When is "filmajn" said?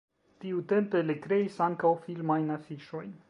2.09-2.53